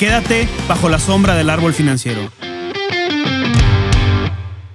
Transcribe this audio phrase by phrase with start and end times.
[0.00, 2.32] Quédate bajo la sombra del árbol financiero.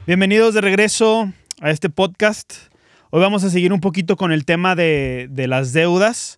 [0.06, 2.54] Bienvenidos de regreso a este podcast.
[3.10, 6.38] Hoy vamos a seguir un poquito con el tema de, las deudas.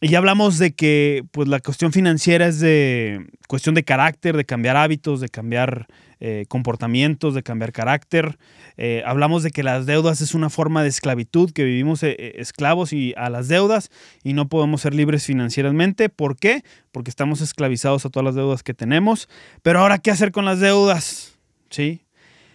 [0.00, 4.44] Y ya hablamos de que pues, la cuestión financiera es de cuestión de carácter, de
[4.44, 5.86] cambiar hábitos, de cambiar
[6.26, 8.38] eh, comportamientos, de cambiar carácter.
[8.78, 12.94] Eh, hablamos de que las deudas es una forma de esclavitud, que vivimos eh, esclavos
[12.94, 13.90] y a las deudas
[14.22, 16.08] y no podemos ser libres financieramente.
[16.08, 16.64] ¿Por qué?
[16.92, 19.28] Porque estamos esclavizados a todas las deudas que tenemos.
[19.60, 21.38] Pero ahora, ¿qué hacer con las deudas?
[21.68, 22.06] ¿Sí?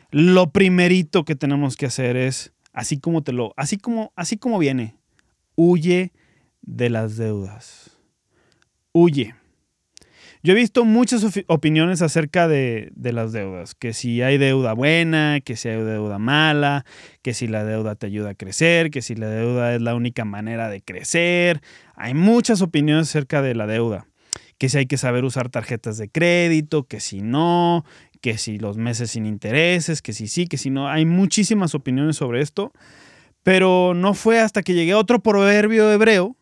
[0.09, 4.57] Lo primerito que tenemos que hacer es, así como te lo, así como, así como
[4.57, 4.95] viene,
[5.55, 6.11] huye
[6.63, 7.91] de las deudas.
[8.93, 9.35] Huye.
[10.41, 15.57] Yo he visto muchas opiniones acerca de, las deudas, que si hay deuda buena, que
[15.57, 16.85] si hay deuda mala,
[17.21, 20.23] que si la deuda te ayuda a crecer, que si la deuda es la única
[20.23, 21.59] manera de crecer.
[21.95, 24.07] Hay muchas opiniones acerca de la deuda,
[24.57, 27.83] que si hay que saber usar tarjetas de crédito, que si no,
[28.21, 30.87] que si los meses sin intereses, que si sí, que si no.
[30.87, 32.71] Hay muchísimas opiniones sobre esto,
[33.43, 36.37] pero no fue hasta que llegué a otro proverbio hebreo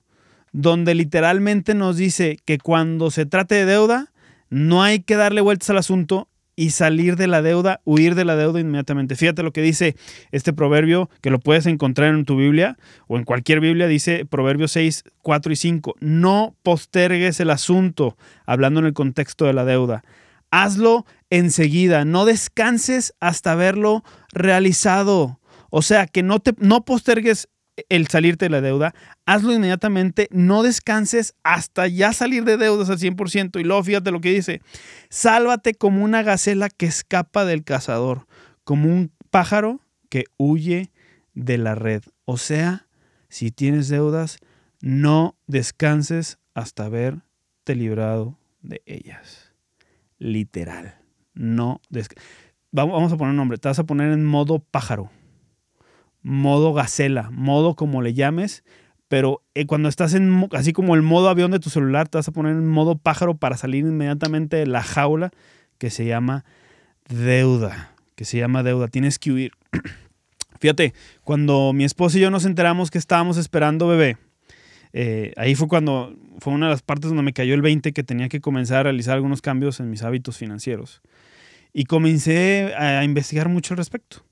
[0.52, 4.12] donde literalmente nos dice que cuando se trate de deuda,
[4.50, 8.36] no hay que darle vueltas al asunto y salir de la deuda, huir de la
[8.36, 9.16] deuda inmediatamente.
[9.16, 9.95] Fíjate lo que dice
[10.31, 14.72] este proverbio, que lo puedes encontrar en tu Biblia o en cualquier Biblia, dice Proverbios
[14.72, 15.95] 6, 4 y 5.
[16.00, 20.03] No postergues el asunto, hablando en el contexto de la deuda.
[20.50, 24.03] Hazlo enseguida, no descanses hasta verlo
[24.34, 25.40] realizado.
[25.69, 27.50] O sea, que no, te, no postergues
[27.89, 28.93] el salirte de la deuda,
[29.25, 33.59] hazlo inmediatamente, no descanses hasta ya salir de deudas al 100%.
[33.59, 34.61] Y luego fíjate lo que dice,
[35.09, 38.27] sálvate como una gacela que escapa del cazador,
[38.63, 40.91] como un pájaro que huye
[41.33, 42.01] de la red.
[42.25, 42.88] O sea,
[43.29, 44.38] si tienes deudas,
[44.81, 49.53] no descanses hasta haberte librado de ellas.
[50.17, 50.99] Literal.
[51.33, 51.81] No
[52.71, 53.57] Vamos a poner un nombre.
[53.57, 55.09] Te vas a poner en modo pájaro
[56.27, 58.63] modo gacela, modo como le llames,
[59.07, 62.27] pero eh, cuando estás en, así como el modo avión de tu celular, te vas
[62.27, 65.31] a poner en modo pájaro para salir inmediatamente de la jaula
[65.77, 66.43] que se llama
[67.07, 69.51] deuda, que se llama deuda, tienes que huir.
[70.59, 70.93] Fíjate,
[71.23, 74.17] cuando mi esposa y yo nos enteramos que estábamos esperando bebé,
[74.91, 78.03] eh, ahí fue cuando fue una de las partes donde me cayó el 20 que
[78.03, 81.01] tenía que comenzar a realizar algunos cambios en mis hábitos financieros.
[81.71, 84.26] Y comencé a investigar mucho al respecto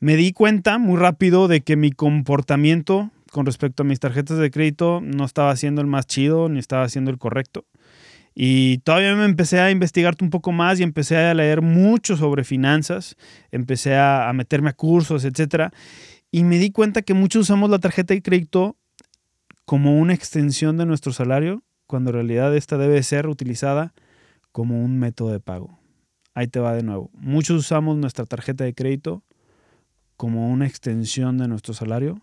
[0.00, 4.50] me di cuenta muy rápido de que mi comportamiento con respecto a mis tarjetas de
[4.50, 7.66] crédito no estaba siendo el más chido ni estaba siendo el correcto.
[8.34, 12.44] Y todavía me empecé a investigar un poco más y empecé a leer mucho sobre
[12.44, 13.16] finanzas,
[13.50, 15.72] empecé a, meterme a cursos, etc.
[16.30, 18.76] Y me di cuenta que muchos usamos la tarjeta de crédito
[19.64, 23.92] como una extensión de nuestro salario, cuando en realidad esta debe ser utilizada
[24.52, 25.80] como un método de pago.
[26.32, 27.10] Ahí te va de nuevo.
[27.14, 29.24] Muchos usamos nuestra tarjeta de crédito
[30.18, 32.20] como una extensión de nuestro salario,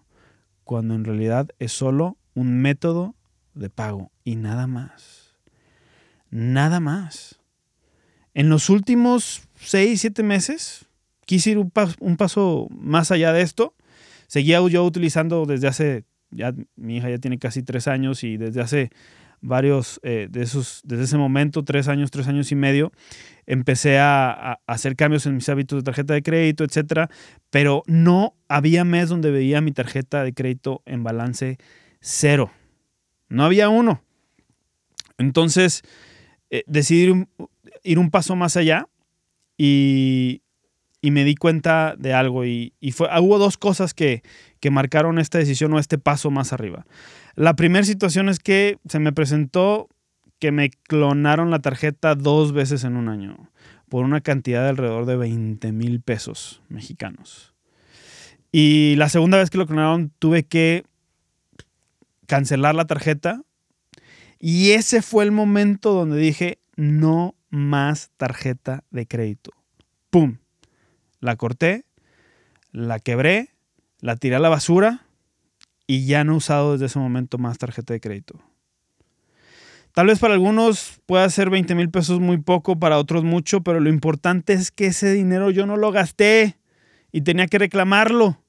[0.66, 3.16] cuando en realidad es solo un método
[3.54, 5.34] de pago y nada más.
[6.30, 7.40] Nada más.
[8.34, 10.88] En los últimos seis, siete meses,
[11.26, 11.72] quise ir un,
[12.18, 13.74] paso más allá de esto.
[14.28, 18.60] Seguía yo utilizando desde hace, ya mi hija ya tiene casi tres años y desde
[18.60, 18.92] hace
[19.46, 22.92] varios eh, de esos, desde ese momento, tres años, tres años y medio,
[23.46, 27.10] empecé a, hacer cambios en mis hábitos de tarjeta de crédito, etcétera,
[27.52, 31.58] pero no había mes donde veía mi tarjeta de crédito en balance
[32.00, 32.52] cero.
[33.30, 34.02] No había uno.
[35.18, 35.84] Entonces,
[36.50, 37.26] eh, decidí
[37.84, 38.88] ir un, paso más allá
[39.58, 40.42] y,
[41.02, 44.24] me di cuenta de algo y, fue, hubo dos cosas que,
[44.60, 46.86] que marcaron esta decisión o este paso más arriba.
[47.36, 49.90] La primera situación es que se me presentó
[50.40, 53.50] que me clonaron la tarjeta dos veces en un año
[53.90, 57.54] por una cantidad de alrededor de 20 mil pesos mexicanos.
[58.54, 60.86] Y la segunda vez que lo clonaron tuve que
[62.26, 63.42] cancelar la tarjeta
[64.40, 69.52] y ese fue el momento donde dije no más tarjeta de crédito.
[70.10, 70.38] ¡Pum!
[71.20, 71.84] La corté,
[72.72, 73.50] la quebré,
[74.00, 75.05] la tiré a la basura
[75.88, 78.40] y ya no he usado desde ese momento más tarjeta de crédito.
[79.94, 83.80] Tal vez para algunos pueda ser 20 mil pesos muy poco, para otros mucho, pero
[83.80, 86.58] lo importante es que ese dinero yo no lo gasté
[87.14, 88.42] y tenía que reclamarlo.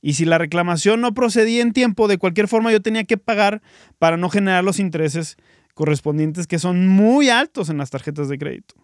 [0.00, 3.62] Y si la reclamación no procedía en tiempo, de cualquier forma yo tenía que pagar
[3.98, 5.36] para no generar los intereses
[5.74, 8.74] correspondientes que son muy altos en las tarjetas de crédito.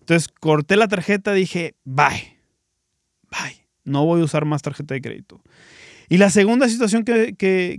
[0.00, 2.36] Entonces corté la tarjeta, dije, bye,
[3.30, 5.40] bye, no voy a usar más tarjeta de crédito.
[6.08, 7.34] Y la segunda situación que,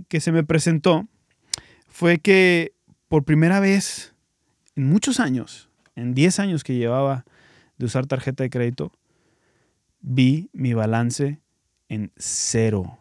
[0.08, 1.08] que se me presentó
[1.88, 2.72] fue que
[3.08, 4.14] por primera vez
[4.76, 7.24] en muchos años, en 10 años que llevaba
[7.76, 8.92] de usar tarjeta de crédito,
[10.00, 11.40] vi mi balance
[11.88, 12.98] en cero.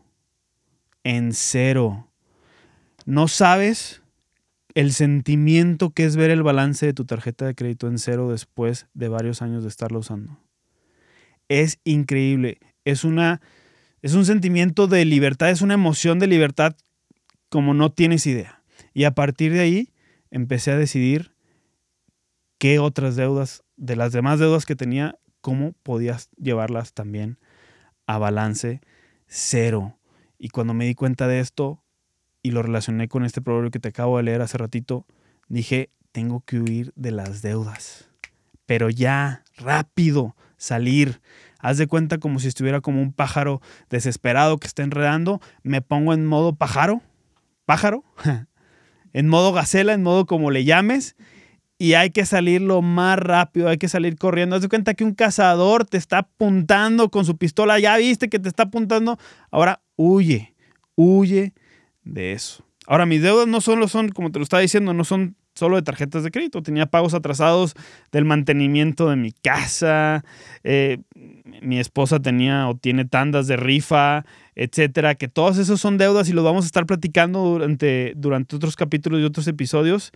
[1.04, 2.08] En cero.
[3.06, 4.02] No sabes
[4.74, 8.88] el sentimiento que es ver el balance de tu tarjeta de crédito en cero después
[8.94, 10.38] de varios años de estarla usando.
[11.48, 12.60] Es increíble.
[12.86, 13.42] Es una
[14.02, 16.76] es un sentimiento de libertad, es una emoción de libertad
[17.50, 18.64] como no tienes idea.
[18.94, 19.94] Y a partir de ahí
[20.32, 21.34] empecé a decidir
[22.58, 27.38] qué otras deudas, de las demás deudas que tenía, cómo podías llevarlas también
[28.06, 28.82] a balance
[29.28, 29.98] cero.
[30.38, 31.84] Y cuando me di cuenta de esto
[32.42, 35.06] y lo relacioné con este proverbio que te acabo de leer hace ratito,
[35.48, 38.10] dije, tengo que huir de las deudas.
[38.66, 41.22] Pero ya, rápido, salir.
[41.60, 45.42] Haz de cuenta como si estuviera como un pájaro desesperado que está enredando.
[45.62, 47.02] Me pongo en modo pájaro.
[47.66, 48.04] Pájaro.
[49.14, 51.16] en modo gacela, en modo como le llames,
[51.78, 54.56] y hay que salir lo más rápido, hay que salir corriendo.
[54.56, 58.40] Haz de cuenta que un cazador te está apuntando con su pistola, ya viste que
[58.40, 59.18] te está apuntando,
[59.50, 60.56] ahora huye,
[60.96, 61.54] huye
[62.04, 62.66] de eso.
[62.86, 65.84] Ahora, mis deudas no solo son, como te lo estaba diciendo, no son solo de
[65.84, 66.64] tarjetas de crédito.
[66.64, 67.76] Tenía pagos atrasados
[68.12, 70.24] del mantenimiento de mi casa.
[70.64, 71.00] Eh,
[71.62, 74.26] mi esposa tenía o tiene tandas de rifa,
[74.56, 75.16] etcétera.
[75.16, 79.22] Que todos esos son deudas y los vamos a estar platicando durante, durante otros capítulos
[79.22, 80.12] y otros episodios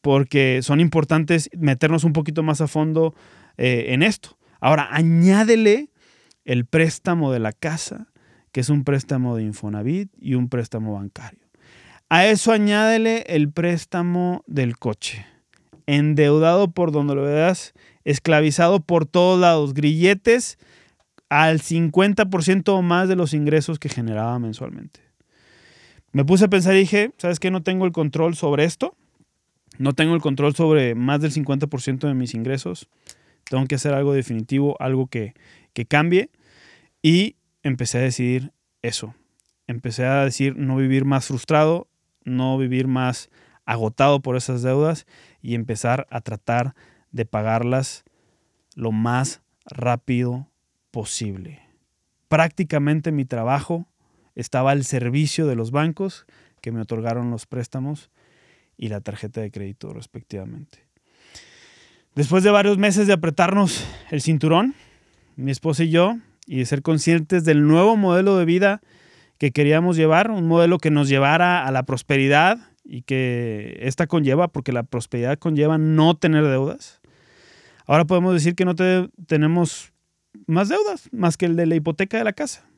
[0.00, 3.14] porque son importantes meternos un poquito más a fondo
[3.56, 4.38] eh, en esto.
[4.60, 5.90] Ahora, añádele
[6.44, 8.08] el préstamo de la casa,
[8.52, 11.49] que es un préstamo de Infonavit y un préstamo bancario.
[12.12, 15.26] A eso añádele el préstamo del coche.
[15.86, 17.72] Endeudado por donde lo veas,
[18.04, 20.58] esclavizado por todos lados, grilletes
[21.28, 24.98] al 50% o más de los ingresos que generaba mensualmente.
[26.10, 27.52] Me puse a pensar y dije, ¿sabes qué?
[27.52, 28.96] No tengo el control sobre esto.
[29.78, 32.88] No tengo el control sobre más del 50% de mis ingresos.
[33.44, 35.34] Tengo que hacer algo definitivo, algo que,
[35.74, 36.30] que cambie.
[37.02, 38.50] Y empecé a decidir
[38.82, 39.14] eso.
[39.68, 41.86] Empecé a decir no vivir más frustrado,
[42.24, 43.30] no vivir más
[43.64, 45.06] agotado por esas deudas
[45.42, 46.74] y empezar a tratar
[47.12, 48.04] de pagarlas
[48.74, 50.48] lo más rápido
[50.90, 51.60] posible.
[52.28, 53.86] Prácticamente mi trabajo
[54.34, 56.26] estaba al servicio de los bancos
[56.60, 58.10] que me otorgaron los préstamos
[58.76, 60.86] y la tarjeta de crédito respectivamente.
[62.14, 64.74] Después de varios meses de apretarnos el cinturón,
[65.36, 68.80] mi esposa y yo, y de ser conscientes del nuevo modelo de vida
[69.40, 74.48] que queríamos llevar, un modelo que nos llevara a la prosperidad y que esta conlleva,
[74.48, 77.00] porque la prosperidad conlleva no tener deudas.
[77.86, 79.94] Ahora podemos decir que no tenemos
[80.46, 82.68] más deudas, más que el de la hipoteca de la casa.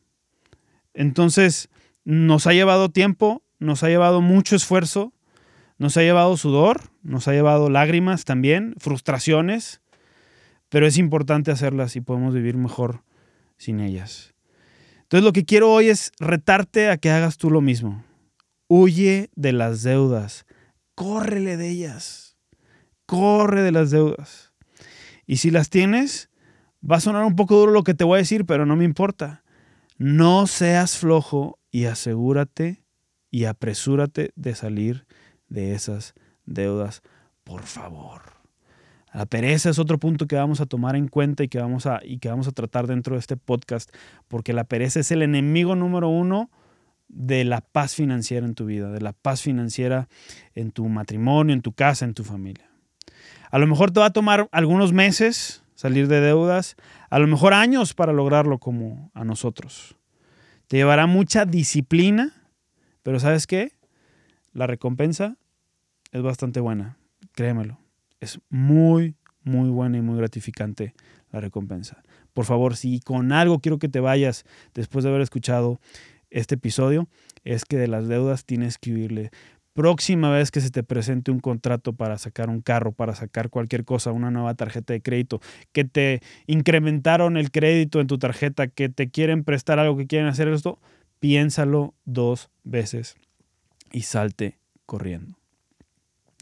[0.94, 1.68] Entonces,
[2.04, 5.12] nos ha llevado tiempo, nos ha llevado mucho esfuerzo,
[5.78, 9.80] nos ha llevado sudor, nos ha llevado lágrimas también, frustraciones,
[10.68, 13.02] pero es importante hacerlas y podemos vivir mejor
[13.56, 14.32] sin ellas.
[15.12, 18.02] Entonces lo que quiero hoy es retarte a que hagas tú lo mismo.
[18.66, 20.46] Huye de las deudas.
[20.94, 22.38] Córrele de ellas.
[23.04, 24.54] Corre de las deudas.
[25.26, 26.30] Y si las tienes,
[26.82, 28.86] va a sonar un poco duro lo que te voy a decir, pero no me
[28.86, 29.44] importa.
[29.98, 32.82] No seas flojo y asegúrate
[33.30, 35.04] y apresúrate de salir
[35.46, 36.14] de esas
[36.46, 37.02] deudas,
[37.44, 38.31] por favor.
[39.12, 42.00] La pereza es otro punto que vamos a tomar en cuenta y que vamos a,
[42.02, 43.94] y que vamos a tratar dentro de este podcast,
[44.26, 46.50] porque la pereza es el enemigo número uno
[47.08, 50.08] de la paz financiera en tu vida, de la paz financiera
[50.54, 52.70] en tu matrimonio, en tu casa, en tu familia.
[53.50, 56.76] A lo mejor te va a tomar algunos meses salir de deudas,
[57.10, 59.96] a lo mejor años para lograrlo como a nosotros.
[60.68, 62.32] Te llevará mucha disciplina,
[63.02, 63.72] pero ¿sabes qué?
[64.54, 65.36] La recompensa
[66.12, 66.96] es bastante buena,
[67.32, 67.81] créemelo
[68.22, 70.94] es muy, muy buena y muy gratificante
[71.32, 72.02] la recompensa.
[72.32, 75.80] Por favor, si con algo quiero que te vayas después de haber escuchado
[76.30, 77.08] este episodio,
[77.42, 79.30] es que de las deudas tienes que huirle.
[79.74, 83.84] Próxima vez que se te presente un contrato para sacar un carro, para sacar cualquier
[83.84, 85.40] cosa, una nueva tarjeta de crédito,
[85.72, 90.28] que te incrementaron el crédito en tu tarjeta, que te quieren prestar algo, que quieren
[90.28, 90.78] hacer esto,
[91.18, 93.16] piénsalo dos veces
[93.90, 95.38] y salte corriendo.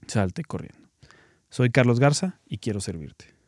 [0.07, 0.80] salte corriendo.
[1.51, 3.40] Soy Carlos Garza y quiero servirte.